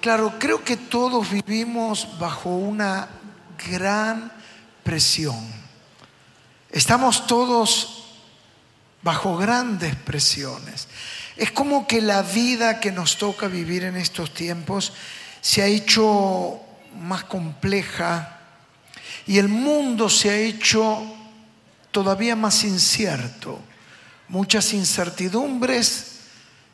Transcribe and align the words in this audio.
Claro, 0.00 0.38
creo 0.38 0.64
que 0.64 0.78
todos 0.78 1.30
vivimos 1.30 2.18
bajo 2.18 2.48
una 2.48 3.06
gran 3.68 4.32
presión. 4.82 5.38
Estamos 6.70 7.26
todos 7.26 8.04
bajo 9.02 9.36
grandes 9.36 9.94
presiones. 9.96 10.88
Es 11.36 11.50
como 11.50 11.86
que 11.86 12.00
la 12.00 12.22
vida 12.22 12.80
que 12.80 12.92
nos 12.92 13.18
toca 13.18 13.46
vivir 13.46 13.84
en 13.84 13.96
estos 13.96 14.32
tiempos 14.32 14.94
se 15.42 15.60
ha 15.60 15.66
hecho 15.66 16.58
más 16.98 17.24
compleja 17.24 18.38
y 19.26 19.36
el 19.36 19.48
mundo 19.48 20.08
se 20.08 20.30
ha 20.30 20.36
hecho 20.36 21.02
todavía 21.90 22.34
más 22.36 22.64
incierto. 22.64 23.58
Muchas 24.28 24.72
incertidumbres 24.72 26.20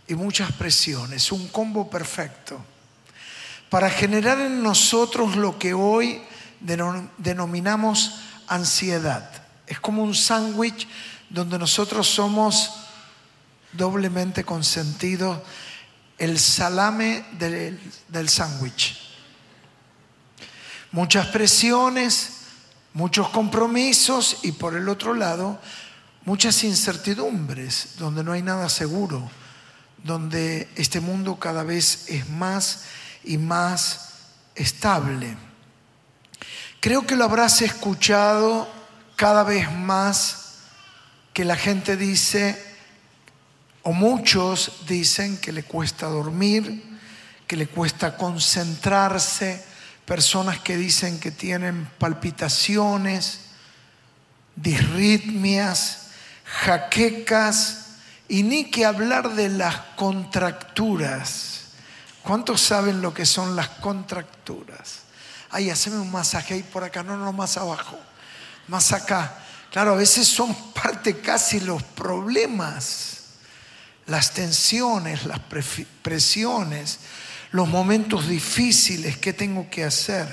y 0.07 0.15
muchas 0.15 0.53
presiones. 0.53 1.33
Un 1.33 1.49
combo 1.49 1.91
perfecto 1.91 2.76
para 3.71 3.91
generar 3.91 4.41
en 4.41 4.63
nosotros 4.63 5.37
lo 5.37 5.59
que 5.59 5.75
hoy 5.75 6.23
denominamos 7.19 8.21
ansiedad. 8.47 9.31
Es 9.67 9.81
como 9.81 10.03
un 10.03 10.15
sándwich 10.15 10.87
donde 11.29 11.59
nosotros 11.59 12.07
somos 12.07 12.73
doblemente 13.73 14.45
consentidos, 14.45 15.41
el 16.19 16.39
salame 16.39 17.25
del, 17.33 17.79
del 18.09 18.29
sándwich. 18.29 18.97
Muchas 20.93 21.27
presiones, 21.27 22.31
muchos 22.95 23.29
compromisos 23.29 24.39
y 24.43 24.53
por 24.53 24.77
el 24.77 24.89
otro 24.89 25.13
lado 25.13 25.61
muchas 26.27 26.65
incertidumbres, 26.65 27.91
donde 27.99 28.23
no 28.23 28.33
hay 28.33 28.43
nada 28.43 28.69
seguro, 28.69 29.31
donde 30.03 30.69
este 30.75 31.01
mundo 31.01 31.37
cada 31.37 31.63
vez 31.63 32.09
es 32.09 32.29
más 32.29 32.83
y 33.27 33.37
más 33.37 34.13
estable. 34.55 35.37
Creo 36.81 37.07
que 37.07 37.17
lo 37.17 37.25
habrás 37.25 37.61
escuchado 37.63 38.69
cada 39.17 39.43
vez 39.43 39.71
más 39.73 40.55
que 41.33 41.45
la 41.45 41.57
gente 41.57 41.97
dice, 41.97 42.63
o 43.83 43.93
muchos 43.93 44.87
dicen 44.87 45.37
que 45.39 45.53
le 45.53 45.65
cuesta 45.65 46.07
dormir, 46.07 46.99
que 47.47 47.57
le 47.57 47.67
cuesta 47.67 48.17
concentrarse, 48.17 49.63
personas 50.05 50.61
que 50.61 50.77
dicen 50.77 51.21
que 51.21 51.31
tienen 51.31 51.87
palpitaciones, 51.99 53.41
disritmias, 54.55 56.09
jaquecas, 56.45 57.83
y 58.29 58.43
ni 58.43 58.71
que 58.71 58.85
hablar 58.85 59.35
de 59.35 59.49
las 59.49 59.77
contracturas 59.97 61.66
¿Cuántos 62.27 62.61
saben 62.61 63.01
lo 63.01 63.15
que 63.15 63.25
son 63.25 63.55
las 63.55 63.69
contracturas? 63.69 65.03
Ay, 65.49 65.71
haceme 65.71 65.99
un 65.99 66.11
masaje 66.11 66.55
ahí 66.55 66.65
por 66.65 66.83
acá, 66.83 67.05
no, 67.05 67.17
no, 67.17 67.33
más 67.33 67.57
abajo, 67.57 67.97
más 68.67 68.93
acá. 68.93 69.39
Claro, 69.71 69.93
a 69.93 69.97
veces 69.97 70.27
son 70.27 70.53
parte 70.73 71.21
casi 71.21 71.61
los 71.61 71.85
problemas, 71.85 73.19
las 74.07 74.33
tensiones, 74.33 75.25
las 75.25 75.39
presiones, 76.03 76.99
los 77.53 77.69
momentos 77.69 78.27
difíciles, 78.27 79.19
¿qué 79.19 79.33
tengo 79.33 79.71
que 79.71 79.85
hacer? 79.85 80.27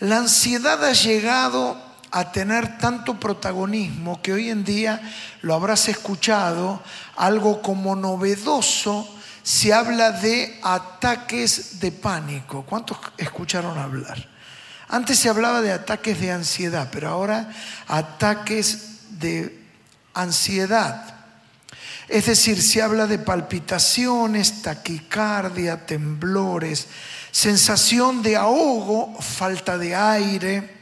La 0.00 0.16
ansiedad 0.16 0.82
ha 0.82 0.92
llegado 0.94 1.78
a 2.10 2.32
tener 2.32 2.78
tanto 2.78 3.20
protagonismo 3.20 4.22
que 4.22 4.32
hoy 4.32 4.48
en 4.48 4.64
día 4.64 5.02
lo 5.42 5.54
habrás 5.54 5.90
escuchado, 5.90 6.82
algo 7.16 7.60
como 7.60 7.94
novedoso 7.96 9.16
se 9.48 9.72
habla 9.72 10.10
de 10.10 10.60
ataques 10.62 11.80
de 11.80 11.90
pánico. 11.90 12.66
¿Cuántos 12.66 12.98
escucharon 13.16 13.78
hablar? 13.78 14.28
Antes 14.88 15.18
se 15.18 15.30
hablaba 15.30 15.62
de 15.62 15.72
ataques 15.72 16.20
de 16.20 16.32
ansiedad, 16.32 16.90
pero 16.92 17.08
ahora 17.08 17.50
ataques 17.86 19.18
de 19.18 19.58
ansiedad. 20.12 21.14
Es 22.08 22.26
decir, 22.26 22.60
se 22.60 22.82
habla 22.82 23.06
de 23.06 23.18
palpitaciones, 23.18 24.60
taquicardia, 24.60 25.86
temblores, 25.86 26.86
sensación 27.30 28.22
de 28.22 28.36
ahogo, 28.36 29.16
falta 29.18 29.78
de 29.78 29.96
aire, 29.96 30.76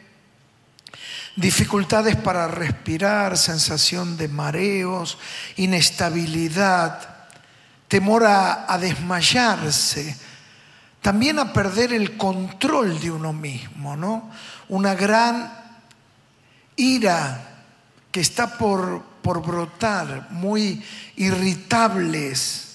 dificultades 1.37 2.17
para 2.17 2.49
respirar, 2.49 3.39
sensación 3.39 4.17
de 4.17 4.27
mareos, 4.27 5.19
inestabilidad 5.55 7.16
temor 7.89 8.25
a, 8.25 8.79
desmayarse, 8.79 10.17
también 11.01 11.39
a 11.39 11.53
perder 11.53 11.93
el 11.93 12.17
control 12.17 12.99
de 13.01 13.11
uno 13.11 13.33
mismo, 13.33 13.97
¿no? 13.97 14.31
Una 14.69 14.95
gran 14.95 15.53
ira 16.75 17.65
que 18.11 18.21
está 18.21 18.59
por, 18.59 19.03
por 19.23 19.47
brotar, 19.47 20.29
muy 20.31 20.83
irritables, 21.17 22.67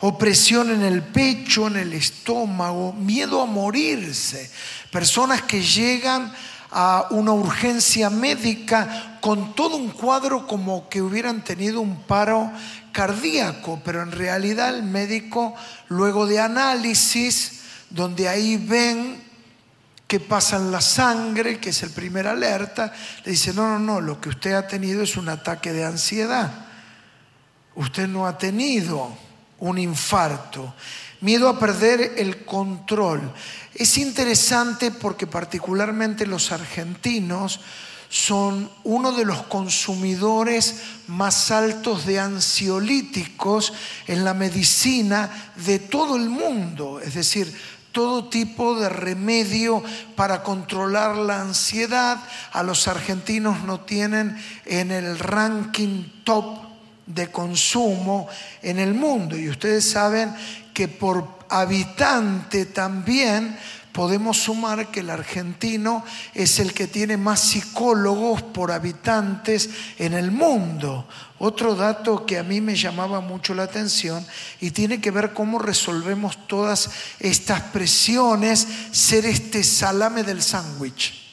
opresión 0.00 0.70
en 0.70 0.82
el 0.82 1.02
pecho, 1.02 1.66
en 1.66 1.76
el 1.76 1.92
estómago, 1.92 2.92
miedo 2.92 3.42
a 3.42 3.46
morirse, 3.46 4.50
personas 4.90 5.42
que 5.42 5.62
llegan 5.62 6.32
a 6.70 7.06
una 7.10 7.32
urgencia 7.32 8.10
médica 8.10 9.18
con 9.20 9.54
todo 9.54 9.76
un 9.76 9.90
cuadro 9.90 10.46
como 10.46 10.88
que 10.88 11.02
hubieran 11.02 11.42
tenido 11.42 11.80
un 11.80 12.02
paro 12.02 12.50
cardíaco, 12.92 13.80
pero 13.84 14.02
en 14.02 14.12
realidad 14.12 14.74
el 14.74 14.82
médico, 14.82 15.54
luego 15.88 16.26
de 16.26 16.40
análisis, 16.40 17.60
donde 17.90 18.28
ahí 18.28 18.56
ven 18.56 19.22
que 20.06 20.20
pasa 20.20 20.56
en 20.56 20.72
la 20.72 20.80
sangre, 20.80 21.60
que 21.60 21.70
es 21.70 21.82
el 21.82 21.90
primer 21.90 22.26
alerta, 22.26 22.92
le 23.24 23.32
dice, 23.32 23.52
no, 23.52 23.68
no, 23.68 23.78
no, 23.78 24.00
lo 24.00 24.20
que 24.20 24.30
usted 24.30 24.54
ha 24.54 24.66
tenido 24.66 25.02
es 25.02 25.16
un 25.16 25.28
ataque 25.28 25.72
de 25.72 25.84
ansiedad. 25.84 26.50
Usted 27.74 28.08
no 28.08 28.26
ha 28.26 28.38
tenido 28.38 29.10
un 29.58 29.78
infarto. 29.78 30.74
Miedo 31.20 31.48
a 31.48 31.58
perder 31.58 32.14
el 32.16 32.44
control. 32.44 33.32
Es 33.74 33.98
interesante 33.98 34.90
porque 34.90 35.26
particularmente 35.26 36.26
los 36.26 36.52
argentinos 36.52 37.60
son 38.08 38.70
uno 38.84 39.12
de 39.12 39.24
los 39.24 39.42
consumidores 39.42 40.82
más 41.08 41.50
altos 41.50 42.06
de 42.06 42.20
ansiolíticos 42.20 43.72
en 44.06 44.24
la 44.24 44.32
medicina 44.32 45.52
de 45.56 45.78
todo 45.78 46.16
el 46.16 46.30
mundo, 46.30 47.00
es 47.00 47.14
decir, 47.14 47.54
todo 47.92 48.28
tipo 48.28 48.78
de 48.78 48.88
remedio 48.88 49.82
para 50.14 50.42
controlar 50.42 51.16
la 51.16 51.40
ansiedad. 51.40 52.18
A 52.52 52.62
los 52.62 52.86
argentinos 52.86 53.64
no 53.64 53.80
tienen 53.80 54.36
en 54.66 54.90
el 54.90 55.18
ranking 55.18 56.04
top 56.24 56.67
de 57.08 57.30
consumo 57.30 58.28
en 58.62 58.78
el 58.78 58.94
mundo. 58.94 59.36
Y 59.36 59.48
ustedes 59.48 59.90
saben 59.90 60.34
que 60.72 60.86
por 60.86 61.26
habitante 61.48 62.66
también 62.66 63.58
podemos 63.92 64.36
sumar 64.36 64.92
que 64.92 65.00
el 65.00 65.10
argentino 65.10 66.04
es 66.32 66.60
el 66.60 66.72
que 66.72 66.86
tiene 66.86 67.16
más 67.16 67.40
psicólogos 67.40 68.42
por 68.42 68.70
habitantes 68.70 69.70
en 69.98 70.12
el 70.12 70.30
mundo. 70.30 71.08
Otro 71.40 71.74
dato 71.74 72.24
que 72.24 72.38
a 72.38 72.44
mí 72.44 72.60
me 72.60 72.76
llamaba 72.76 73.20
mucho 73.20 73.54
la 73.54 73.64
atención 73.64 74.24
y 74.60 74.70
tiene 74.70 75.00
que 75.00 75.10
ver 75.10 75.32
cómo 75.32 75.58
resolvemos 75.58 76.46
todas 76.46 76.90
estas 77.18 77.60
presiones, 77.62 78.68
ser 78.92 79.26
este 79.26 79.64
salame 79.64 80.22
del 80.22 80.42
sándwich. 80.42 81.27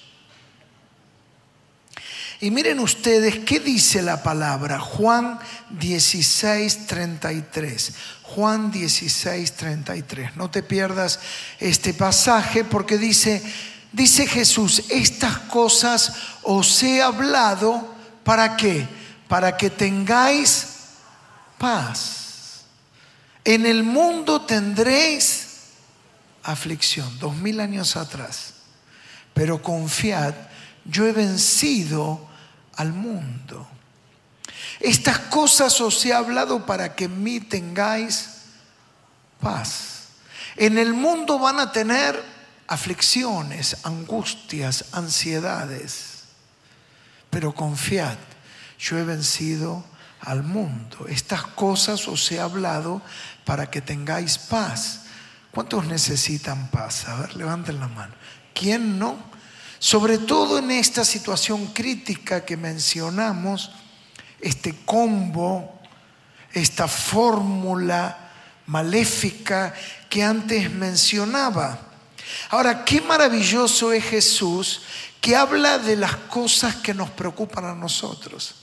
Y 2.41 2.51
miren 2.51 2.79
ustedes 2.79 3.39
qué 3.39 3.59
dice 3.59 4.01
la 4.01 4.21
palabra, 4.21 4.79
Juan 4.79 5.39
16, 5.69 6.87
33. 6.87 7.93
Juan 8.23 8.71
16, 8.71 9.53
33. 9.53 10.35
No 10.35 10.51
te 10.51 10.61
pierdas 10.61 11.19
este 11.59 11.93
pasaje 11.93 12.63
porque 12.63 12.97
dice, 12.97 13.41
dice 13.91 14.27
Jesús, 14.27 14.83
estas 14.89 15.37
cosas 15.39 16.13
os 16.43 16.83
he 16.83 17.01
hablado, 17.01 17.95
¿para 18.23 18.57
qué? 18.57 18.87
Para 19.27 19.55
que 19.55 19.69
tengáis 19.69 20.67
paz. 21.57 22.65
En 23.45 23.65
el 23.65 23.83
mundo 23.83 24.41
tendréis 24.41 25.45
aflicción, 26.43 27.17
dos 27.19 27.35
mil 27.35 27.59
años 27.59 27.95
atrás, 27.95 28.53
pero 29.33 29.61
confiad, 29.61 30.33
yo 30.85 31.05
he 31.05 31.11
vencido 31.11 32.27
al 32.75 32.93
mundo. 32.93 33.67
Estas 34.79 35.19
cosas 35.19 35.79
os 35.81 36.05
he 36.05 36.13
hablado 36.13 36.65
para 36.65 36.95
que 36.95 37.05
en 37.05 37.23
mí 37.23 37.39
tengáis 37.39 38.29
paz. 39.39 40.09
En 40.55 40.77
el 40.77 40.93
mundo 40.93 41.39
van 41.39 41.59
a 41.59 41.71
tener 41.71 42.21
aflicciones, 42.67 43.77
angustias, 43.83 44.85
ansiedades, 44.91 46.23
pero 47.29 47.53
confiad, 47.53 48.17
yo 48.79 48.97
he 48.97 49.03
vencido 49.03 49.83
al 50.21 50.43
mundo. 50.43 51.05
Estas 51.07 51.43
cosas 51.43 52.07
os 52.07 52.31
he 52.31 52.39
hablado 52.39 53.01
para 53.43 53.69
que 53.69 53.81
tengáis 53.81 54.37
paz. 54.37 55.01
¿Cuántos 55.51 55.85
necesitan 55.85 56.69
paz? 56.69 57.07
A 57.07 57.15
ver, 57.15 57.35
levanten 57.35 57.79
la 57.79 57.87
mano. 57.87 58.13
¿Quién 58.53 58.99
no? 58.99 59.34
Sobre 59.79 60.17
todo 60.17 60.57
en 60.57 60.71
esta 60.71 61.03
situación 61.05 61.67
crítica 61.67 62.45
que 62.45 62.57
mencionamos, 62.57 63.71
este 64.39 64.75
combo, 64.85 65.79
esta 66.53 66.87
fórmula 66.87 68.31
maléfica 68.67 69.73
que 70.09 70.23
antes 70.23 70.71
mencionaba. 70.71 71.79
Ahora, 72.49 72.83
qué 72.85 73.01
maravilloso 73.01 73.91
es 73.91 74.03
Jesús 74.03 74.81
que 75.21 75.35
habla 75.35 75.79
de 75.79 75.95
las 75.95 76.15
cosas 76.15 76.75
que 76.75 76.93
nos 76.93 77.09
preocupan 77.09 77.65
a 77.65 77.75
nosotros. 77.75 78.55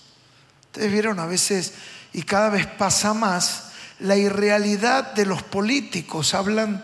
Ustedes 0.67 0.93
vieron 0.93 1.19
a 1.19 1.27
veces, 1.27 1.75
y 2.13 2.23
cada 2.23 2.49
vez 2.49 2.67
pasa 2.67 3.13
más, 3.15 3.73
la 3.99 4.17
irrealidad 4.17 5.13
de 5.13 5.27
los 5.27 5.43
políticos. 5.43 6.35
Hablan 6.35 6.83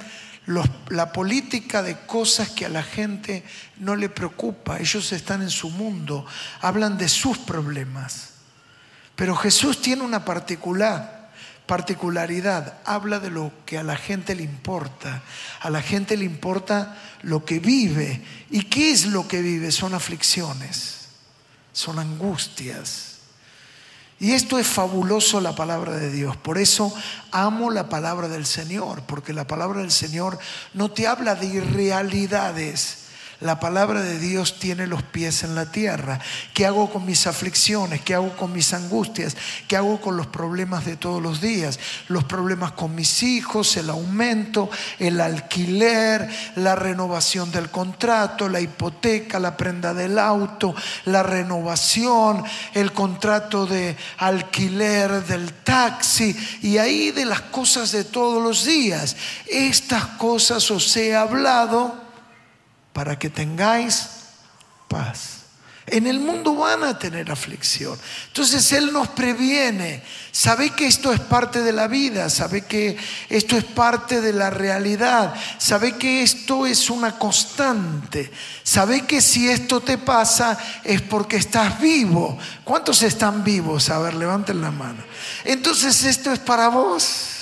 la 0.49 1.13
política 1.13 1.83
de 1.83 1.99
cosas 2.07 2.51
que 2.51 2.67
a 2.67 2.71
la 2.71 2.83
gente 2.83 3.45
no 3.79 3.97
le 3.97 4.09
preocupa. 4.09 4.79
Ellos 4.79 5.13
están 5.13 5.43
en 5.43 5.51
su 5.51 5.71
mundo, 5.71 6.25
hablan 6.61 6.97
de 6.97 7.09
sus 7.09 7.39
problemas. 7.39 8.31
Pero 9.15 9.37
Jesús 9.37 9.83
tiene 9.83 10.03
una 10.03 10.25
particular, 10.25 11.31
particularidad, 11.67 12.79
habla 12.85 13.21
de 13.21 13.31
lo 13.31 13.53
que 13.67 13.79
a 13.79 13.83
la 13.83 13.97
gente 13.97 14.35
le 14.35 14.43
importa. 14.43 15.23
A 15.61 15.71
la 15.71 15.83
gente 15.83 16.17
le 16.17 16.25
importa 16.25 16.97
lo 17.23 17.45
que 17.45 17.59
vive. 17.59 18.23
¿Y 18.51 18.63
qué 18.65 18.91
es 18.91 19.07
lo 19.07 19.29
que 19.29 19.43
vive? 19.43 19.71
Son 19.71 19.93
aflicciones, 19.93 21.09
son 21.73 21.99
angustias 21.99 23.18
y 24.21 24.33
esto 24.33 24.59
es 24.59 24.67
fabuloso 24.67 25.41
la 25.41 25.55
palabra 25.55 25.93
de 25.93 26.11
Dios. 26.11 26.37
Por 26.37 26.59
eso 26.59 26.93
amo 27.31 27.71
la 27.71 27.89
palabra 27.89 28.29
del 28.29 28.47
Señor, 28.47 29.03
porque 29.03 29.33
la 29.33 29.47
palabra 29.47 29.81
del 29.81 29.93
Señor 29.93 30.39
no 30.75 30.91
te 30.91 31.07
habla 31.07 31.35
de 31.37 31.47
irrealidades, 31.47 33.08
la 33.41 33.61
palabra 33.61 34.03
de 34.03 34.19
Dios 34.19 34.59
tiene 34.59 34.89
los 34.89 35.05
pies 35.05 35.45
en 35.45 35.55
la 35.55 35.71
tierra. 35.71 36.19
¿Qué 36.55 36.67
hago 36.67 36.91
con 36.91 37.07
mis 37.07 37.29
aflicciones? 37.29 38.01
¿Qué 38.01 38.15
hago 38.15 38.37
con 38.37 38.53
mis 38.53 38.75
angustias? 38.75 39.37
¿Qué 39.69 39.77
hago 39.77 40.01
con 40.01 40.17
los 40.17 40.27
problemas 40.27 40.85
de 40.85 40.97
todos 40.97 41.23
los 41.23 41.41
días? 41.41 41.79
Los 42.09 42.25
problemas 42.25 42.73
con 42.73 42.97
mis 42.97 43.23
hijos, 43.23 43.77
el 43.77 43.91
aumento, 43.91 44.69
el 44.99 45.21
alquiler, 45.21 46.29
la 46.57 46.75
renovación 46.75 47.53
del 47.53 47.71
contrato, 47.71 48.49
la 48.49 48.61
hipoteca, 48.61 49.39
la 49.39 49.57
prenda 49.57 49.95
del 49.95 50.19
auto, 50.19 50.75
la 51.05 51.23
renovación, 51.23 52.43
el 52.75 52.93
contrato 52.93 53.67
de 53.67 53.97
alquiler 54.19 55.25
del 55.25 55.53
taxi 55.53 56.37
y 56.63 56.79
ahí 56.79 57.13
de 57.13 57.25
las 57.25 57.43
cosas 57.43 57.93
de 57.93 58.03
todos 58.03 58.43
los 58.43 58.65
días. 58.65 59.17
Estas 59.47 60.05
cosas 60.07 60.69
os 60.73 60.97
he 60.97 61.15
hablado 61.15 62.08
para 62.99 63.17
que 63.17 63.31
tengáis 63.31 64.09
paz. 64.89 65.45
En 65.87 66.09
el 66.09 66.19
mundo 66.19 66.57
van 66.57 66.83
a 66.83 66.99
tener 66.99 67.31
aflicción. 67.31 67.97
Entonces 68.27 68.73
Él 68.73 68.93
nos 68.93 69.07
previene. 69.07 70.03
Sabe 70.33 70.71
que 70.71 70.89
esto 70.89 71.13
es 71.13 71.21
parte 71.21 71.61
de 71.63 71.71
la 71.71 71.87
vida, 71.87 72.29
sabe 72.29 72.63
que 72.63 72.97
esto 73.29 73.57
es 73.57 73.63
parte 73.63 74.21
de 74.21 74.33
la 74.33 74.51
realidad, 74.51 75.33
sabe 75.59 75.97
que 75.97 76.25
esto 76.25 76.67
es 76.67 76.91
una 76.91 77.17
constante, 77.17 78.33
sabe 78.65 79.03
que 79.03 79.21
si 79.21 79.49
esto 79.49 79.81
te 79.81 79.97
pasa 79.97 80.59
es 80.83 81.01
porque 81.01 81.37
estás 81.37 81.81
vivo. 81.81 82.37
¿Cuántos 82.65 83.05
están 83.05 83.45
vivos? 83.45 83.91
A 83.91 84.01
ver, 84.01 84.15
levanten 84.15 84.61
la 84.61 84.73
mano. 84.73 85.05
Entonces 85.45 86.03
esto 86.03 86.33
es 86.33 86.41
para 86.41 86.67
vos. 86.67 87.38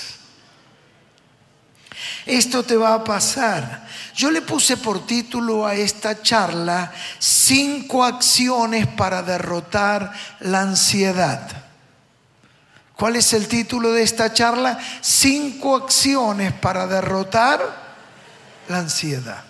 Esto 2.27 2.65
te 2.65 2.77
va 2.77 2.93
a 2.95 3.05
pasar. 3.05 3.87
Yo 4.13 4.33
le 4.33 4.43
puse 4.43 4.77
por 4.77 5.07
título 5.07 5.65
a 5.65 5.77
esta 5.77 6.21
charla 6.21 6.93
cinco 7.21 8.05
acciones 8.05 8.89
para 8.89 9.23
derrotar 9.23 10.13
la 10.41 10.63
ansiedad. 10.63 11.65
¿Cuál 12.97 13.15
es 13.17 13.33
el 13.33 13.47
título 13.47 13.93
de 13.93 14.03
esta 14.03 14.33
charla? 14.33 14.79
Cinco 15.01 15.77
acciones 15.77 16.53
para 16.53 16.89
derrotar 16.89 17.61
la 18.69 18.79
ansiedad. 18.79 19.45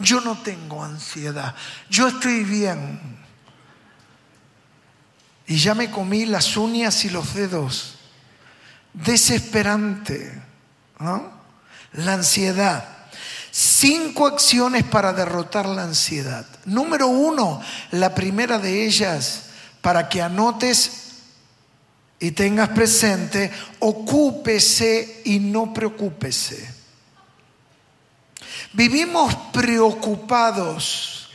Yo 0.00 0.20
no 0.22 0.38
tengo 0.38 0.82
ansiedad, 0.82 1.54
yo 1.88 2.08
estoy 2.08 2.42
bien. 2.42 2.98
Y 5.46 5.58
ya 5.58 5.74
me 5.74 5.90
comí 5.90 6.26
las 6.26 6.56
uñas 6.56 7.04
y 7.04 7.10
los 7.10 7.34
dedos. 7.34 7.98
Desesperante, 8.92 10.42
¿no? 10.98 11.39
La 11.92 12.14
ansiedad. 12.14 12.84
Cinco 13.50 14.26
acciones 14.26 14.84
para 14.84 15.12
derrotar 15.12 15.66
la 15.66 15.82
ansiedad. 15.82 16.46
Número 16.64 17.08
uno, 17.08 17.60
la 17.90 18.14
primera 18.14 18.58
de 18.58 18.86
ellas, 18.86 19.46
para 19.80 20.08
que 20.08 20.22
anotes 20.22 21.00
y 22.20 22.32
tengas 22.32 22.68
presente, 22.68 23.50
ocúpese 23.80 25.22
y 25.24 25.40
no 25.40 25.74
preocúpese. 25.74 26.74
Vivimos 28.72 29.34
preocupados, 29.52 31.30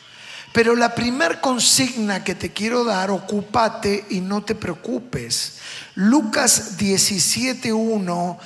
pero 0.53 0.75
la 0.75 0.95
primer 0.95 1.41
consigna 1.41 2.23
que 2.23 2.35
te 2.35 2.53
quiero 2.53 2.85
dar, 2.85 3.11
ocúpate 3.11 4.05
y 4.09 4.21
no 4.21 4.43
te 4.43 4.55
preocupes. 4.55 5.57
Lucas 5.95 6.77
17.1 6.77 8.37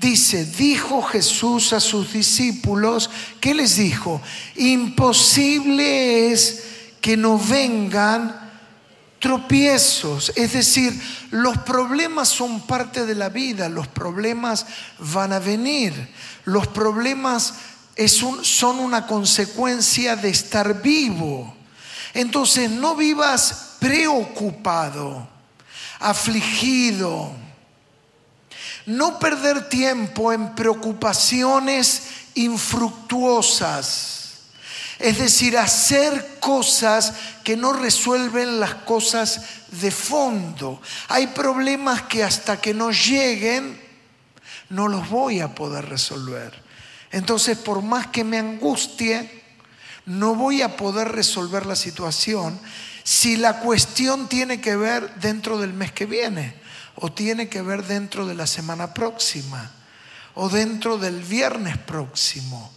Dice, 0.00 0.44
dijo 0.44 1.02
Jesús 1.02 1.72
a 1.72 1.80
sus 1.80 2.12
discípulos, 2.12 3.10
¿qué 3.40 3.52
les 3.52 3.76
dijo? 3.76 4.22
Imposible 4.54 6.30
es 6.30 6.62
que 7.00 7.16
no 7.16 7.36
vengan 7.36 8.48
tropiezos. 9.18 10.32
Es 10.36 10.52
decir, 10.52 10.92
los 11.32 11.58
problemas 11.58 12.28
son 12.28 12.60
parte 12.60 13.06
de 13.06 13.16
la 13.16 13.28
vida, 13.28 13.68
los 13.68 13.88
problemas 13.88 14.66
van 15.00 15.32
a 15.32 15.40
venir, 15.40 15.92
los 16.44 16.68
problemas 16.68 17.54
son 18.06 18.78
una 18.78 19.04
consecuencia 19.04 20.14
de 20.14 20.28
estar 20.28 20.80
vivo. 20.80 21.56
Entonces 22.14 22.70
no 22.70 22.94
vivas 22.94 23.74
preocupado, 23.80 25.28
afligido 25.98 27.47
no 28.88 29.18
perder 29.18 29.68
tiempo 29.68 30.32
en 30.32 30.54
preocupaciones 30.54 32.04
infructuosas. 32.34 34.14
Es 34.98 35.18
decir, 35.18 35.58
hacer 35.58 36.38
cosas 36.40 37.12
que 37.44 37.54
no 37.54 37.74
resuelven 37.74 38.58
las 38.58 38.74
cosas 38.74 39.42
de 39.72 39.90
fondo. 39.90 40.80
Hay 41.08 41.26
problemas 41.28 42.00
que 42.02 42.24
hasta 42.24 42.58
que 42.62 42.72
no 42.72 42.90
lleguen 42.90 43.78
no 44.70 44.88
los 44.88 45.10
voy 45.10 45.40
a 45.40 45.54
poder 45.54 45.86
resolver. 45.86 46.62
Entonces, 47.12 47.58
por 47.58 47.82
más 47.82 48.06
que 48.06 48.24
me 48.24 48.38
angustie, 48.38 49.42
no 50.06 50.34
voy 50.34 50.62
a 50.62 50.78
poder 50.78 51.12
resolver 51.12 51.66
la 51.66 51.76
situación 51.76 52.58
si 53.04 53.36
la 53.36 53.60
cuestión 53.60 54.28
tiene 54.28 54.62
que 54.62 54.76
ver 54.76 55.14
dentro 55.16 55.58
del 55.58 55.74
mes 55.74 55.92
que 55.92 56.06
viene 56.06 56.67
o 57.00 57.12
tiene 57.12 57.48
que 57.48 57.62
ver 57.62 57.84
dentro 57.84 58.26
de 58.26 58.34
la 58.34 58.46
semana 58.46 58.92
próxima 58.92 59.70
o 60.34 60.48
dentro 60.48 60.98
del 60.98 61.22
viernes 61.22 61.78
próximo. 61.78 62.70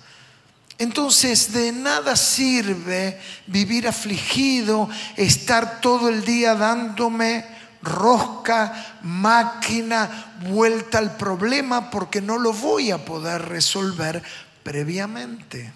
Entonces 0.78 1.54
de 1.54 1.72
nada 1.72 2.16
sirve 2.16 3.20
vivir 3.48 3.88
afligido, 3.88 4.90
estar 5.16 5.80
todo 5.82 6.10
el 6.10 6.26
día 6.26 6.56
dándome 6.56 7.46
rosca, 7.84 9.00
máquina, 9.02 10.34
vuelta 10.50 11.00
al 11.00 11.18
problema, 11.18 11.90
porque 11.90 12.22
no 12.22 12.38
lo 12.38 12.54
voy 12.54 12.92
a 12.92 13.04
poder 13.04 13.48
resolver 13.48 14.22
previamente. 14.64 15.72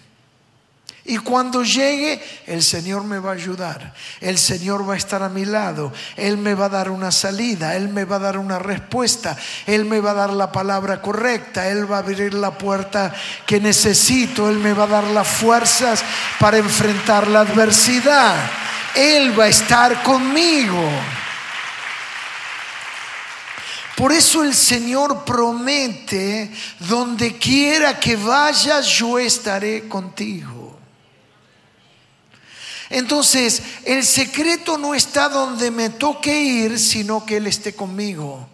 Y 1.08 1.18
cuando 1.18 1.62
llegue, 1.62 2.20
el 2.46 2.64
Señor 2.64 3.04
me 3.04 3.20
va 3.20 3.30
a 3.30 3.34
ayudar. 3.34 3.94
El 4.20 4.38
Señor 4.38 4.88
va 4.88 4.94
a 4.94 4.96
estar 4.96 5.22
a 5.22 5.28
mi 5.28 5.44
lado. 5.44 5.92
Él 6.16 6.36
me 6.36 6.54
va 6.54 6.64
a 6.64 6.70
dar 6.70 6.90
una 6.90 7.12
salida. 7.12 7.76
Él 7.76 7.88
me 7.88 8.04
va 8.04 8.16
a 8.16 8.20
dar 8.20 8.38
una 8.38 8.58
respuesta. 8.58 9.36
Él 9.66 9.84
me 9.84 10.00
va 10.00 10.10
a 10.10 10.14
dar 10.14 10.30
la 10.30 10.50
palabra 10.50 11.00
correcta. 11.00 11.68
Él 11.68 11.90
va 11.90 11.96
a 11.96 12.00
abrir 12.00 12.34
la 12.34 12.58
puerta 12.58 13.14
que 13.46 13.60
necesito. 13.60 14.50
Él 14.50 14.58
me 14.58 14.72
va 14.72 14.84
a 14.84 14.88
dar 14.88 15.04
las 15.04 15.28
fuerzas 15.28 16.02
para 16.40 16.58
enfrentar 16.58 17.28
la 17.28 17.40
adversidad. 17.40 18.34
Él 18.96 19.38
va 19.38 19.44
a 19.44 19.48
estar 19.48 20.02
conmigo. 20.02 20.90
Por 23.96 24.12
eso 24.12 24.42
el 24.42 24.54
Señor 24.54 25.24
promete, 25.24 26.50
donde 26.80 27.38
quiera 27.38 27.98
que 27.98 28.16
vayas, 28.16 28.86
yo 28.86 29.20
estaré 29.20 29.88
contigo. 29.88 30.65
Entonces, 32.90 33.62
el 33.84 34.04
secreto 34.04 34.78
no 34.78 34.94
está 34.94 35.28
donde 35.28 35.70
me 35.70 35.90
toque 35.90 36.40
ir, 36.40 36.78
sino 36.78 37.26
que 37.26 37.38
Él 37.38 37.46
esté 37.46 37.74
conmigo. 37.74 38.48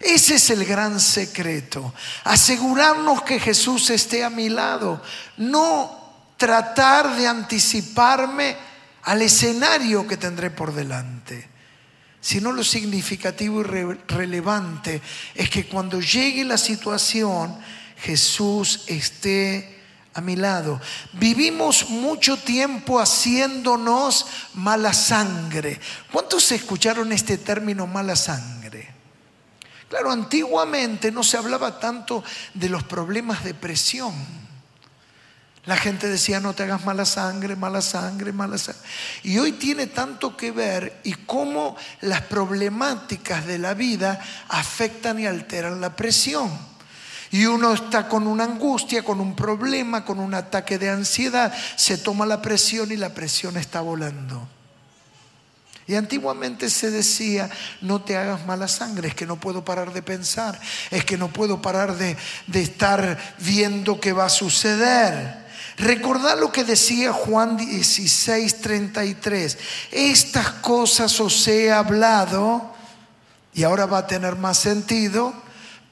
Ese 0.00 0.34
es 0.34 0.50
el 0.50 0.64
gran 0.64 0.98
secreto. 0.98 1.94
Asegurarnos 2.24 3.22
que 3.22 3.38
Jesús 3.38 3.88
esté 3.90 4.24
a 4.24 4.30
mi 4.30 4.48
lado. 4.48 5.00
No 5.36 6.02
tratar 6.36 7.14
de 7.14 7.28
anticiparme 7.28 8.56
al 9.04 9.22
escenario 9.22 10.06
que 10.06 10.16
tendré 10.16 10.50
por 10.50 10.74
delante. 10.74 11.48
Sino 12.20 12.50
lo 12.50 12.64
significativo 12.64 13.60
y 13.60 13.64
relevante 14.08 15.00
es 15.34 15.50
que 15.50 15.66
cuando 15.66 16.00
llegue 16.00 16.44
la 16.44 16.58
situación, 16.58 17.56
Jesús 17.96 18.84
esté 18.86 19.81
a 20.14 20.20
mi 20.20 20.36
lado. 20.36 20.80
Vivimos 21.14 21.88
mucho 21.88 22.36
tiempo 22.36 23.00
haciéndonos 23.00 24.26
mala 24.54 24.92
sangre. 24.92 25.80
¿Cuántos 26.10 26.50
escucharon 26.52 27.12
este 27.12 27.38
término 27.38 27.86
mala 27.86 28.16
sangre? 28.16 28.92
Claro, 29.88 30.10
antiguamente 30.10 31.12
no 31.12 31.22
se 31.22 31.36
hablaba 31.36 31.78
tanto 31.78 32.24
de 32.54 32.68
los 32.68 32.82
problemas 32.82 33.44
de 33.44 33.54
presión. 33.54 34.14
La 35.64 35.76
gente 35.76 36.08
decía, 36.08 36.40
no 36.40 36.54
te 36.54 36.64
hagas 36.64 36.84
mala 36.84 37.04
sangre, 37.04 37.54
mala 37.54 37.80
sangre, 37.82 38.32
mala 38.32 38.58
sangre. 38.58 38.82
Y 39.22 39.38
hoy 39.38 39.52
tiene 39.52 39.86
tanto 39.86 40.36
que 40.36 40.50
ver 40.50 41.00
y 41.04 41.12
cómo 41.12 41.76
las 42.00 42.22
problemáticas 42.22 43.46
de 43.46 43.58
la 43.58 43.74
vida 43.74 44.20
afectan 44.48 45.20
y 45.20 45.26
alteran 45.26 45.80
la 45.80 45.94
presión. 45.94 46.50
Y 47.32 47.46
uno 47.46 47.72
está 47.72 48.08
con 48.08 48.26
una 48.26 48.44
angustia, 48.44 49.02
con 49.02 49.18
un 49.18 49.34
problema, 49.34 50.04
con 50.04 50.20
un 50.20 50.34
ataque 50.34 50.78
de 50.78 50.90
ansiedad, 50.90 51.52
se 51.76 51.96
toma 51.96 52.26
la 52.26 52.42
presión 52.42 52.92
y 52.92 52.96
la 52.96 53.14
presión 53.14 53.56
está 53.56 53.80
volando. 53.80 54.46
Y 55.86 55.94
antiguamente 55.94 56.68
se 56.68 56.90
decía, 56.90 57.50
no 57.80 58.02
te 58.02 58.16
hagas 58.18 58.46
mala 58.46 58.68
sangre, 58.68 59.08
es 59.08 59.14
que 59.14 59.26
no 59.26 59.40
puedo 59.40 59.64
parar 59.64 59.94
de 59.94 60.02
pensar, 60.02 60.60
es 60.90 61.04
que 61.06 61.16
no 61.16 61.28
puedo 61.28 61.60
parar 61.60 61.96
de, 61.96 62.16
estar 62.52 63.18
viendo 63.38 63.98
qué 63.98 64.12
va 64.12 64.26
a 64.26 64.30
suceder. 64.30 65.42
Recordad 65.78 66.38
lo 66.38 66.52
que 66.52 66.64
decía 66.64 67.14
Juan 67.14 67.56
16, 67.56 68.60
33. 68.60 69.58
Estas 69.90 70.50
cosas 70.50 71.18
os 71.18 71.48
he 71.48 71.72
hablado, 71.72 72.74
y 73.54 73.64
ahora 73.64 73.86
va 73.86 73.98
a 73.98 74.06
tener 74.06 74.36
más 74.36 74.58
sentido, 74.58 75.34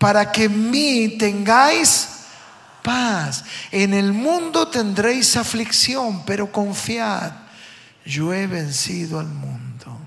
para 0.00 0.33
que 0.33 0.45
en 0.45 0.71
mí 0.71 1.19
tengáis 1.19 2.09
paz. 2.83 3.45
En 3.71 3.92
el 3.92 4.14
mundo 4.14 4.66
tendréis 4.69 5.37
aflicción, 5.37 6.25
pero 6.25 6.50
confiad, 6.50 7.33
yo 8.07 8.33
he 8.33 8.47
vencido 8.47 9.21
al 9.21 9.28
mundo. 9.28 9.99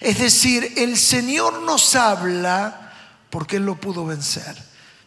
Es 0.00 0.18
decir, 0.18 0.74
el 0.76 0.98
Señor 0.98 1.62
nos 1.62 1.96
habla 1.96 2.92
porque 3.30 3.56
Él 3.56 3.64
lo 3.64 3.80
pudo 3.80 4.04
vencer. 4.04 4.54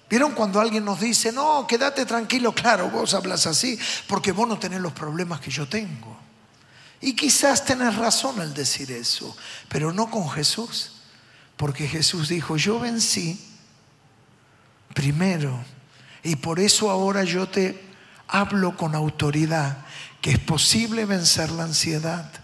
¿Vieron 0.10 0.32
cuando 0.32 0.60
alguien 0.60 0.84
nos 0.84 1.00
dice, 1.00 1.32
no, 1.32 1.68
quédate 1.68 2.08
tranquilo? 2.08 2.52
Claro, 2.52 2.90
vos 2.90 3.14
hablas 3.14 3.46
así 3.46 3.78
porque 4.08 4.32
vos 4.32 4.48
no 4.48 4.58
tenés 4.58 4.82
los 4.82 4.92
problemas 4.92 5.40
que 5.40 5.52
yo 5.52 5.70
tengo. 5.70 6.18
Y 7.00 7.16
quizás 7.16 7.64
tenés 7.64 7.96
razón 7.96 8.42
al 8.42 8.56
decir 8.56 8.92
eso, 8.92 9.38
pero 9.70 9.94
no 9.94 10.10
con 10.10 10.28
Jesús. 10.32 10.93
Porque 11.58 11.88
Jesús 11.88 12.30
dijo, 12.30 12.58
yo 12.58 12.80
vencí 12.80 13.40
primero. 14.94 15.64
Y 16.24 16.36
por 16.36 16.60
eso 16.60 16.90
ahora 16.90 17.24
yo 17.24 17.48
te 17.48 17.84
hablo 18.28 18.78
con 18.78 18.96
autoridad, 18.96 19.86
que 20.22 20.32
es 20.32 20.40
posible 20.40 21.06
vencer 21.06 21.52
la 21.52 21.64
ansiedad 21.64 22.44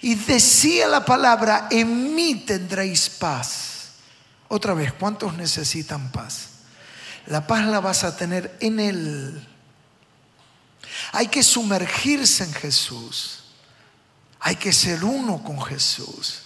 y 0.00 0.14
decía 0.14 0.86
la 0.86 1.04
palabra, 1.04 1.68
en 1.70 2.14
mí 2.14 2.36
tendréis 2.46 3.08
paz. 3.08 3.90
Otra 4.48 4.74
vez, 4.74 4.92
¿cuántos 4.92 5.34
necesitan 5.34 6.10
paz? 6.10 6.48
La 7.26 7.46
paz 7.46 7.66
la 7.66 7.80
vas 7.80 8.04
a 8.04 8.16
tener 8.16 8.56
en 8.60 8.80
Él. 8.80 9.48
Hay 11.12 11.28
que 11.28 11.42
sumergirse 11.42 12.44
en 12.44 12.52
Jesús. 12.52 13.44
Hay 14.40 14.56
que 14.56 14.72
ser 14.72 15.04
uno 15.04 15.42
con 15.42 15.60
Jesús. 15.62 16.42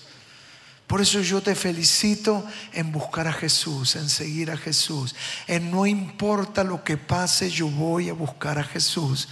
Por 0.93 1.01
eso 1.01 1.23
yo 1.23 1.41
te 1.41 1.55
felicito 1.55 2.45
en 2.71 2.93
buscar 2.93 3.27
a 3.27 3.33
Jesús, 3.33 3.97
en 3.97 4.11
seguir 4.11 4.51
a 4.51 4.59
Jesús. 4.59 5.15
En 5.47 5.71
no 5.71 5.87
importa 5.87 6.65
lo 6.65 6.85
que 6.85 6.99
pase, 6.99 7.49
yo 7.49 7.67
voy 7.69 8.11
a 8.11 8.13
buscar 8.13 8.59
a 8.59 8.63
Jesús. 8.63 9.27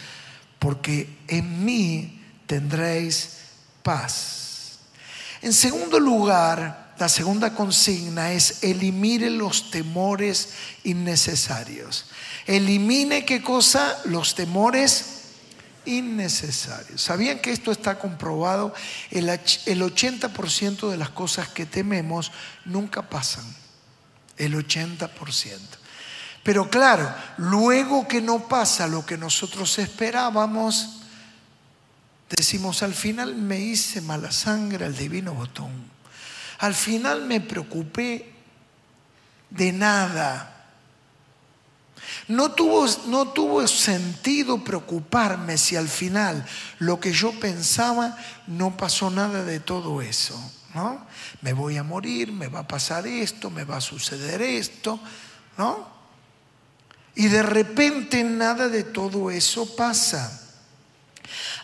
Porque 0.59 1.19
en 1.29 1.63
mí 1.63 2.19
tendréis 2.47 3.41
paz. 3.83 4.79
En 5.43 5.53
segundo 5.53 6.01
lugar, 6.01 6.95
la 6.99 7.11
segunda 7.11 7.55
consigna 7.55 8.33
es 8.33 8.63
elimine 8.63 9.29
los 9.29 9.71
temores 9.71 10.55
innecesarios. 10.85 12.07
Elimine 12.47 13.27
qué 13.27 13.43
cosa? 13.43 14.01
Los 14.07 14.35
temores 14.35 15.20
innecesarios. 15.85 17.03
¿Sabían 17.03 17.41
que 17.41 17.53
esto 17.53 17.73
está 17.73 17.99
comprobado? 17.99 18.75
El, 19.11 19.29
el 19.29 19.83
80% 19.83 20.91
de 20.91 20.97
las 20.97 21.11
cosas 21.11 21.49
que 21.49 21.67
tememos 21.67 22.33
nunca 22.65 23.03
pasan. 23.09 23.45
El 24.37 24.55
80%. 24.55 25.59
Pero 26.43 26.71
claro, 26.71 27.13
luego 27.37 28.09
que 28.09 28.21
no 28.23 28.49
pasa 28.49 28.87
lo 28.87 29.05
que 29.05 29.19
nosotros 29.19 29.79
esperábamos, 29.79 31.01
Decimos, 32.31 32.85
al 32.85 32.95
final 32.95 33.35
me 33.35 33.59
hice 33.59 34.01
mala 34.01 34.31
sangre 34.31 34.85
al 34.85 34.97
divino 34.97 35.35
botón. 35.35 35.73
Al 36.61 36.75
final 36.75 37.27
me 37.27 37.41
preocupé 37.41 38.33
de 39.51 39.73
nada. 39.73 40.60
No 42.29 42.53
tuvo, 42.53 42.87
no 43.07 43.29
tuvo 43.29 43.67
sentido 43.67 44.63
preocuparme 44.63 45.59
si 45.59 45.77
al 45.77 45.89
final 45.89 46.47
lo 46.79 47.01
que 47.01 47.13
yo 47.13 47.33
pensaba 47.39 48.17
no 48.47 48.77
pasó 48.77 49.11
nada 49.11 49.45
de 49.45 49.61
todo 49.61 50.03
eso. 50.03 50.39
¿no? 50.75 51.05
Me 51.43 51.53
voy 51.53 51.77
a 51.77 51.83
morir, 51.83 52.33
me 52.33 52.49
va 52.49 52.61
a 52.61 52.69
pasar 52.69 53.07
esto, 53.07 53.51
me 53.51 53.65
va 53.65 53.79
a 53.79 53.81
suceder 53.81 54.43
esto, 54.43 55.01
¿no? 55.59 55.89
Y 57.15 57.29
de 57.29 57.43
repente 57.43 58.23
nada 58.23 58.69
de 58.69 58.85
todo 58.85 59.31
eso 59.31 59.75
pasa. 59.75 60.41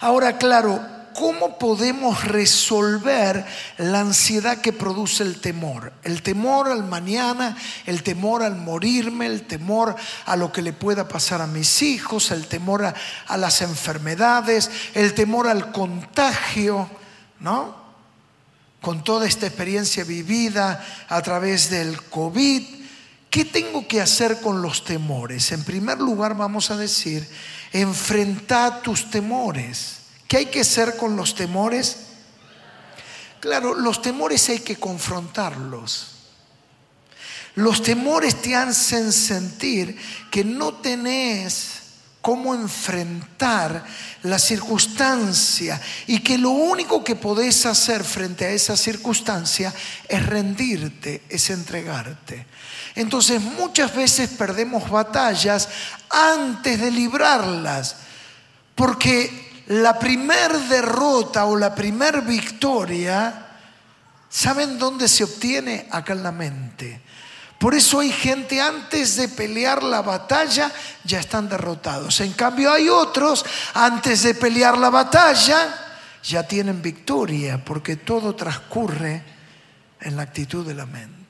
Ahora, 0.01 0.37
claro, 0.39 0.96
¿cómo 1.17 1.59
podemos 1.59 2.25
resolver 2.25 3.47
la 3.79 4.01
ansiedad 4.01 4.61
que 4.61 4.73
produce 4.73 5.23
el 5.23 5.41
temor? 5.41 5.93
El 6.03 6.23
temor 6.23 6.69
al 6.69 6.85
mañana, 6.85 7.57
el 7.87 8.03
temor 8.03 8.43
al 8.43 8.57
morirme, 8.57 9.27
el 9.27 9.47
temor 9.47 9.97
a 10.27 10.37
lo 10.37 10.53
que 10.53 10.61
le 10.61 10.75
pueda 10.75 11.09
pasar 11.09 11.41
a 11.41 11.47
mis 11.47 11.83
hijos, 11.83 12.31
el 12.31 12.47
temor 12.47 12.85
a, 12.85 13.37
las 13.37 13.63
enfermedades, 13.63 14.71
el 14.95 15.15
temor 15.15 15.49
al 15.49 15.73
contagio, 15.73 16.89
¿no? 17.41 17.87
Con 18.83 19.03
toda 19.03 19.27
esta 19.27 19.47
experiencia 19.47 20.05
vivida 20.05 20.85
a 21.09 21.23
través 21.23 21.71
del 21.71 22.01
COVID. 22.03 22.63
¿Qué 23.31 23.45
tengo 23.47 23.89
que 23.89 24.03
hacer 24.03 24.41
con 24.41 24.61
los 24.61 24.85
temores? 24.85 25.51
En 25.53 25.65
primer 25.65 25.99
lugar, 25.99 26.37
vamos 26.37 26.71
a 26.71 26.77
decir, 26.77 27.27
enfrenta 27.73 28.83
tus 28.83 29.11
temores. 29.11 29.96
¿Qué 30.28 30.38
hay 30.38 30.47
que 30.47 30.61
hacer 30.61 30.97
con 30.97 31.16
los 31.16 31.35
temores? 31.35 31.99
Claro, 33.40 33.75
los 33.75 34.02
temores 34.02 34.49
hay 34.49 34.61
que 34.61 34.76
confrontarlos. 34.76 36.12
Los 37.54 37.83
temores 37.83 38.42
te 38.42 38.54
hacen 38.54 39.12
sentir 39.12 39.97
que 40.30 40.45
no 40.45 40.75
tenés 40.75 41.76
cómo 42.21 42.56
enfrentar 42.56 43.85
la 44.25 44.40
circunstancia 44.40 45.80
y 46.09 46.18
que 46.18 46.38
lo 46.38 46.50
único 46.50 47.04
que 47.04 47.14
podés 47.14 47.64
hacer 47.66 48.02
frente 48.02 48.45
a 48.45 48.50
esa 48.50 48.76
circunstancia 48.76 49.73
es 50.09 50.26
rendirte, 50.26 51.23
es 51.28 51.49
entregarte. 51.50 52.45
Entonces 52.97 53.40
muchas 53.40 53.95
veces 53.95 54.28
perdemos 54.30 54.90
batallas 54.90 55.68
antes 56.11 56.80
de 56.80 56.90
librarlas, 56.90 57.95
porque 58.75 59.46
la 59.67 59.99
primer 59.99 60.53
derrota 60.69 61.47
o 61.47 61.57
la 61.57 61.75
primer 61.75 62.23
victoria, 62.23 63.47
¿saben 64.29 64.79
dónde 64.79 65.09
se 65.09 65.25
obtiene? 65.25 65.89
Acá 65.91 66.13
en 66.13 66.23
la 66.23 66.33
mente. 66.33 67.03
Por 67.59 67.75
eso 67.75 68.01
hay 68.01 68.13
gente 68.13 68.61
antes 68.61 69.17
de 69.17 69.29
pelear 69.29 69.83
la 69.83 70.03
batalla 70.03 70.71
ya 71.05 71.21
están 71.21 71.49
derrotados. 71.49 72.21
En 72.21 72.33
cambio 72.35 72.71
hay 72.71 72.89
otros 72.89 73.45
antes 73.75 74.23
de 74.23 74.35
pelear 74.35 74.77
la 74.77 74.91
batalla 74.91 75.75
ya 76.23 76.47
tienen 76.47 76.83
victoria 76.83 77.65
porque 77.65 77.97
todo 77.97 78.35
transcurre 78.35 79.23
en 80.01 80.17
la 80.17 80.23
actitud 80.23 80.67
de 80.67 80.75
la 80.75 80.85
mente. 80.85 81.25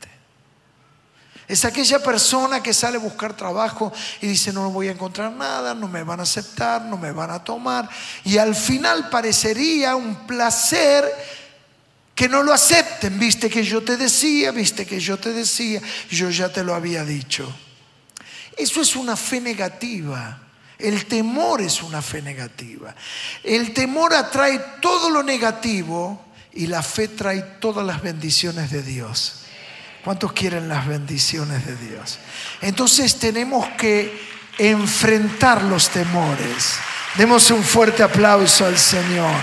Es 1.48 1.64
aquella 1.64 2.02
persona 2.02 2.60
que 2.60 2.74
sale 2.74 2.96
a 2.96 3.00
buscar 3.00 3.36
trabajo 3.36 3.92
y 4.20 4.26
dice, 4.26 4.52
no 4.52 4.68
voy 4.70 4.88
a 4.88 4.92
encontrar 4.92 5.30
nada, 5.30 5.74
no 5.74 5.86
me 5.86 6.02
van 6.02 6.18
a 6.18 6.24
aceptar, 6.24 6.82
no 6.82 6.96
me 6.96 7.12
van 7.12 7.30
a 7.30 7.44
tomar. 7.44 7.88
Y 8.24 8.38
al 8.38 8.56
final 8.56 9.08
parecería 9.10 9.94
un 9.94 10.26
placer 10.26 11.04
que 12.16 12.28
no 12.28 12.42
lo 12.42 12.52
acepten. 12.52 13.16
Viste 13.18 13.48
que 13.48 13.62
yo 13.62 13.82
te 13.82 13.96
decía, 13.96 14.50
viste 14.50 14.84
que 14.84 14.98
yo 14.98 15.18
te 15.18 15.32
decía, 15.32 15.80
yo 16.10 16.30
ya 16.30 16.48
te 16.48 16.64
lo 16.64 16.74
había 16.74 17.04
dicho. 17.04 17.54
Eso 18.56 18.80
es 18.80 18.96
una 18.96 19.16
fe 19.16 19.40
negativa. 19.40 20.40
El 20.78 21.06
temor 21.06 21.60
es 21.60 21.80
una 21.80 22.02
fe 22.02 22.22
negativa. 22.22 22.94
El 23.44 23.72
temor 23.72 24.14
atrae 24.14 24.58
todo 24.80 25.10
lo 25.10 25.22
negativo 25.22 26.24
y 26.52 26.66
la 26.66 26.82
fe 26.82 27.06
trae 27.06 27.40
todas 27.60 27.86
las 27.86 28.02
bendiciones 28.02 28.72
de 28.72 28.82
Dios. 28.82 29.45
¿Cuántos 30.06 30.32
quieren 30.34 30.68
las 30.68 30.86
bendiciones 30.86 31.66
de 31.66 31.74
Dios? 31.74 32.20
Entonces 32.60 33.18
tenemos 33.18 33.66
que 33.70 34.16
enfrentar 34.56 35.64
los 35.64 35.88
temores. 35.88 36.76
Demos 37.16 37.50
un 37.50 37.64
fuerte 37.64 38.04
aplauso 38.04 38.64
al 38.64 38.78
Señor. 38.78 39.34